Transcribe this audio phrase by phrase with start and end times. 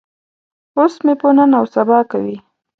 [0.77, 2.37] اوس مې په نن او سبا کوي.